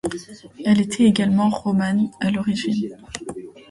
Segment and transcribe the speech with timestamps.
[0.65, 2.97] Elle était également romane à l'origine.